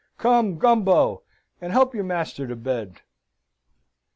[0.17, 1.21] Come, Gumbo!
[1.61, 3.01] and help your master to bed!